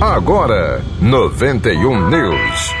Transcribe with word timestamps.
Agora, 0.00 0.82
91 1.00 2.10
News. 2.10 2.74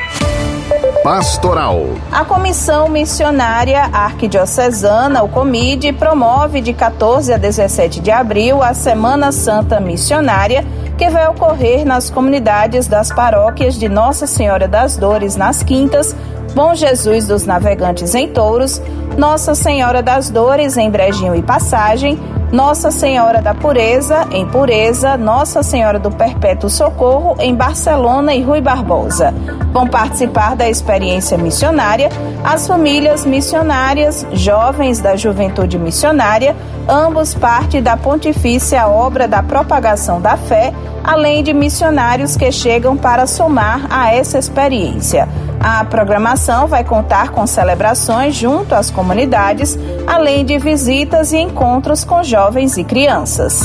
Pastoral. 1.02 1.86
A 2.12 2.26
Comissão 2.26 2.90
Missionária 2.90 3.84
Arquidiocesana, 3.90 5.22
o 5.22 5.28
COMID, 5.28 5.94
promove 5.94 6.60
de 6.60 6.74
14 6.74 7.32
a 7.32 7.38
17 7.38 8.00
de 8.00 8.10
abril 8.10 8.62
a 8.62 8.74
Semana 8.74 9.32
Santa 9.32 9.80
Missionária, 9.80 10.62
que 10.98 11.08
vai 11.08 11.26
ocorrer 11.26 11.86
nas 11.86 12.10
comunidades 12.10 12.86
das 12.86 13.10
paróquias 13.10 13.78
de 13.78 13.88
Nossa 13.88 14.26
Senhora 14.26 14.68
das 14.68 14.98
Dores 14.98 15.36
nas 15.36 15.62
Quintas, 15.62 16.14
Bom 16.54 16.74
Jesus 16.74 17.26
dos 17.26 17.46
Navegantes 17.46 18.14
em 18.14 18.28
Touros, 18.28 18.82
Nossa 19.16 19.54
Senhora 19.54 20.02
das 20.02 20.28
Dores 20.28 20.76
em 20.76 20.90
Brejinho 20.90 21.34
e 21.34 21.42
Passagem, 21.42 22.18
nossa 22.52 22.90
Senhora 22.90 23.42
da 23.42 23.54
Pureza, 23.54 24.26
em 24.30 24.46
Pureza, 24.46 25.16
Nossa 25.16 25.62
Senhora 25.62 25.98
do 25.98 26.10
Perpétuo 26.10 26.70
Socorro, 26.70 27.36
em 27.40 27.54
Barcelona 27.54 28.34
e 28.34 28.42
Rui 28.42 28.60
Barbosa. 28.60 29.34
Vão 29.72 29.86
participar 29.86 30.54
da 30.54 30.68
experiência 30.68 31.36
missionária 31.36 32.08
as 32.44 32.66
famílias 32.66 33.26
missionárias, 33.26 34.24
jovens 34.32 35.00
da 35.00 35.16
juventude 35.16 35.78
missionária, 35.78 36.54
ambos 36.88 37.34
parte 37.34 37.80
da 37.80 37.96
pontifícia 37.96 38.86
obra 38.86 39.26
da 39.26 39.42
propagação 39.42 40.20
da 40.20 40.36
fé, 40.36 40.72
além 41.02 41.42
de 41.42 41.52
missionários 41.52 42.36
que 42.36 42.50
chegam 42.52 42.96
para 42.96 43.26
somar 43.26 43.86
a 43.90 44.14
essa 44.14 44.38
experiência. 44.38 45.28
A 45.60 45.84
programação 45.84 46.66
vai 46.66 46.84
contar 46.84 47.30
com 47.30 47.46
celebrações 47.46 48.34
junto 48.34 48.74
às 48.74 48.90
comunidades, 48.90 49.78
além 50.06 50.44
de 50.44 50.58
visitas 50.58 51.32
e 51.32 51.38
encontros 51.38 52.04
com 52.04 52.22
jovens 52.22 52.76
e 52.76 52.84
crianças. 52.84 53.60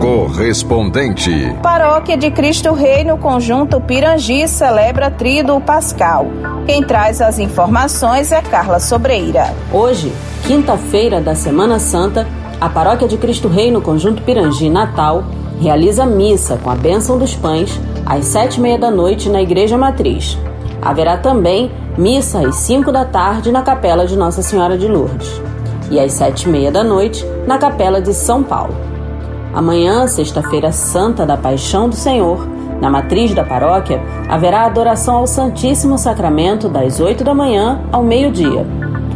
Correspondente. 0.00 1.54
Paróquia 1.62 2.16
de 2.16 2.30
Cristo 2.30 2.72
Rei 2.72 3.04
no 3.04 3.18
Conjunto 3.18 3.80
Pirangi 3.80 4.48
celebra 4.48 5.10
Tríduo 5.10 5.60
Pascal. 5.60 6.26
Quem 6.66 6.82
traz 6.82 7.20
as 7.20 7.38
informações 7.38 8.32
é 8.32 8.40
Carla 8.40 8.80
Sobreira. 8.80 9.54
Hoje, 9.72 10.12
quinta-feira 10.46 11.20
da 11.20 11.34
Semana 11.34 11.78
Santa, 11.78 12.26
a 12.60 12.68
Paróquia 12.68 13.08
de 13.08 13.16
Cristo 13.16 13.48
Rei 13.48 13.70
no 13.70 13.80
Conjunto 13.80 14.22
Pirangi 14.22 14.68
Natal 14.68 15.24
realiza 15.60 16.06
missa 16.06 16.56
com 16.56 16.70
a 16.70 16.74
bênção 16.74 17.18
dos 17.18 17.34
pães 17.34 17.78
às 18.06 18.24
sete 18.24 18.56
e 18.56 18.60
meia 18.60 18.78
da 18.78 18.90
noite 18.90 19.28
na 19.28 19.40
Igreja 19.42 19.76
Matriz. 19.76 20.38
Haverá 20.82 21.16
também 21.16 21.70
missa 21.98 22.46
às 22.46 22.56
5 22.56 22.90
da 22.90 23.04
tarde 23.04 23.52
na 23.52 23.62
Capela 23.62 24.06
de 24.06 24.16
Nossa 24.16 24.42
Senhora 24.42 24.78
de 24.78 24.88
Lourdes 24.88 25.40
e 25.90 25.98
às 25.98 26.12
sete 26.12 26.44
e 26.44 26.48
meia 26.48 26.70
da 26.70 26.84
noite 26.84 27.26
na 27.46 27.58
Capela 27.58 28.00
de 28.00 28.14
São 28.14 28.42
Paulo. 28.42 28.74
Amanhã, 29.52 30.06
sexta-feira 30.06 30.70
santa 30.70 31.26
da 31.26 31.36
Paixão 31.36 31.88
do 31.88 31.96
Senhor, 31.96 32.46
na 32.80 32.88
matriz 32.88 33.34
da 33.34 33.44
paróquia, 33.44 34.00
haverá 34.28 34.64
adoração 34.64 35.16
ao 35.16 35.26
Santíssimo 35.26 35.98
Sacramento 35.98 36.68
das 36.68 37.00
8 37.00 37.24
da 37.24 37.34
manhã 37.34 37.80
ao 37.92 38.02
meio-dia. 38.02 38.64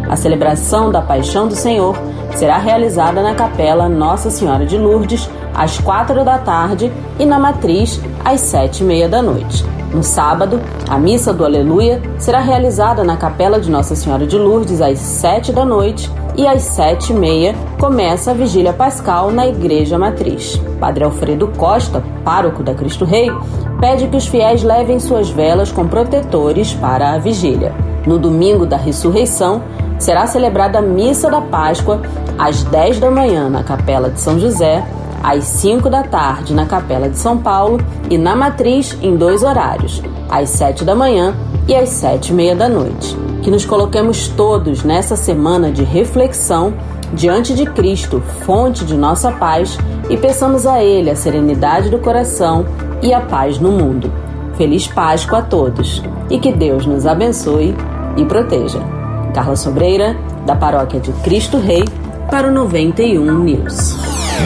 A 0.09 0.17
celebração 0.17 0.91
da 0.91 1.01
Paixão 1.01 1.47
do 1.47 1.55
Senhor 1.55 1.97
será 2.34 2.58
realizada 2.58 3.22
na 3.22 3.34
Capela 3.34 3.88
Nossa 3.88 4.30
Senhora 4.30 4.66
de 4.66 4.77
Lourdes 4.77 5.28
às 5.54 5.78
quatro 5.78 6.24
da 6.24 6.38
tarde 6.38 6.92
e 7.18 7.24
na 7.24 7.38
matriz 7.38 8.00
às 8.24 8.40
sete 8.40 8.82
e 8.82 8.86
meia 8.86 9.08
da 9.08 9.22
noite. 9.22 9.64
No 9.92 10.02
sábado, 10.02 10.60
a 10.88 10.98
missa 10.98 11.32
do 11.32 11.44
Aleluia 11.44 12.02
será 12.18 12.40
realizada 12.40 13.05
na 13.05 13.16
Capela 13.16 13.60
de 13.60 13.70
Nossa 13.70 13.94
Senhora 13.94 14.27
de 14.27 14.36
Lourdes 14.36 14.80
às 14.80 14.98
sete 14.98 15.52
da 15.52 15.64
noite 15.64 16.10
e 16.36 16.48
às 16.48 16.62
sete 16.62 17.12
e 17.12 17.16
meia 17.16 17.55
começa 17.78 18.32
a 18.32 18.34
vigília 18.34 18.72
pascal 18.72 19.30
na 19.30 19.46
Igreja 19.46 19.96
Matriz. 19.96 20.60
Padre 20.80 21.05
Alfredo 21.05 21.46
Costa, 21.56 22.02
pároco 22.24 22.64
da 22.64 22.74
Cristo 22.74 23.05
Rei, 23.05 23.30
pede 23.78 24.08
que 24.08 24.16
os 24.16 24.27
fiéis 24.27 24.64
levem 24.64 24.98
suas 24.98 25.30
velas 25.30 25.70
com 25.70 25.86
protetores 25.86 26.74
para 26.74 27.12
a 27.12 27.18
vigília. 27.18 27.72
No 28.05 28.18
domingo 28.18 28.66
da 28.66 28.77
ressurreição, 28.77 29.62
será 29.98 30.27
celebrada 30.27 30.79
a 30.79 30.83
missa 30.83 31.30
da 31.30 31.41
Páscoa 31.41 32.02
às 32.39 32.63
10 32.64 33.01
da 33.01 33.11
manhã 33.11 33.48
na 33.48 33.63
Capela 33.63 34.11
de 34.11 34.20
São 34.20 34.39
José 34.39 34.85
às 35.24 35.45
5 35.45 35.89
da 35.89 36.02
tarde 36.02 36.52
na 36.52 36.67
Capela 36.67 37.08
de 37.08 37.17
São 37.17 37.39
Paulo 37.39 37.80
e 38.11 38.18
na 38.18 38.36
Matriz 38.36 38.95
em 39.01 39.17
dois 39.17 39.42
horários, 39.42 40.02
às 40.29 40.51
7 40.51 40.85
da 40.85 40.95
manhã 40.95 41.35
e 41.67 41.74
às 41.74 41.89
7 41.89 42.29
e 42.29 42.35
meia 42.35 42.55
da 42.55 42.68
noite. 42.68 43.17
Que 43.42 43.51
nos 43.51 43.64
coloquemos 43.64 44.29
todos 44.29 44.85
nessa 44.85 45.17
semana 45.17 45.73
de 45.73 45.83
reflexão 45.83 46.74
diante 47.14 47.55
de 47.55 47.64
Cristo, 47.64 48.23
fonte 48.45 48.85
de 48.85 48.95
nossa 48.95 49.33
paz, 49.33 49.79
e 50.11 50.17
peçamos 50.18 50.67
a 50.67 50.83
Ele 50.83 51.11
a 51.11 51.17
serenidade 51.17 51.89
do 51.89 51.98
coração 51.98 52.67
e 53.01 53.14
a 53.14 53.20
paz 53.20 53.58
no 53.58 53.73
mundo. 53.73 54.13
Feliz 54.58 54.86
Páscoa 54.86 55.39
a 55.39 55.42
todos 55.42 56.02
e 56.29 56.39
que 56.39 56.52
Deus 56.52 56.85
nos 56.85 57.07
abençoe 57.07 57.74
e 58.17 58.24
proteja. 58.27 59.04
Carla 59.34 59.56
Sobreira, 59.56 60.17
da 60.46 60.55
Paróquia 60.55 61.00
de 61.00 61.12
Cristo 61.24 61.58
Rei, 61.58 61.84
para 62.30 62.48
o 62.48 62.52
91 62.52 63.39
News. 63.40 63.96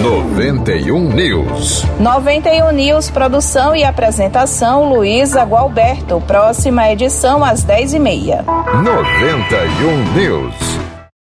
91 0.03 1.13
News. 1.13 1.85
91 2.01 2.73
News, 2.73 3.11
produção 3.11 3.77
e 3.77 3.85
apresentação 3.85 4.89
Luísa 4.89 5.43
Gualberto. 5.45 6.23
Próxima 6.27 6.91
edição 6.91 7.45
às 7.45 7.65
10h30. 7.65 8.45
91 8.83 10.13
News. 10.15 10.78